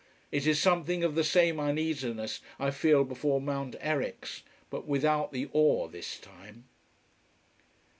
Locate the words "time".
6.17-6.65